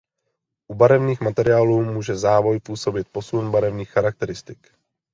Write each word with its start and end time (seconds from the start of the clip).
U 0.67 0.73
barevných 0.75 1.21
materiálů 1.21 1.83
může 1.83 2.15
závoj 2.15 2.59
způsobit 2.59 3.07
posun 3.07 3.51
barevných 3.51 3.89
charakteristik. 3.89 4.71